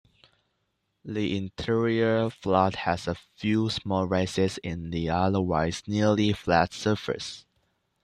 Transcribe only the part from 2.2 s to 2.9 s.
flood